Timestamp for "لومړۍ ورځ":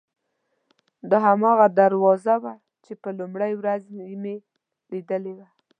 3.19-3.81